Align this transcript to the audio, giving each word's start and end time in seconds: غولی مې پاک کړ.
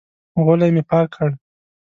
غولی 0.43 0.69
مې 0.75 0.83
پاک 0.89 1.07
کړ. 1.15 1.29